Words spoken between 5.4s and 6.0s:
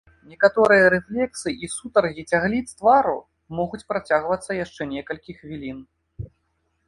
хвілін.